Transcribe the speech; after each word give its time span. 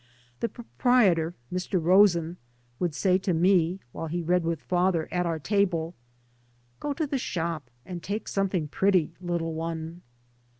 The 0.39 0.49
proprietor, 0.49 1.35
Mr. 1.53 1.79
Rosen, 1.79 2.37
would 2.79 2.95
say 2.95 3.19
to 3.19 3.35
me, 3.35 3.81
while 3.91 4.07
he 4.07 4.23
read 4.23 4.43
with 4.43 4.59
father 4.59 5.07
at 5.11 5.27
our 5.27 5.37
table," 5.37 5.93
Go 6.79 6.91
to 6.93 7.05
the 7.05 7.19
shop, 7.19 7.69
and 7.85 8.01
take 8.01 8.27
something 8.27 8.67
pretty, 8.67 9.13
little 9.21 9.53
one." 9.53 10.01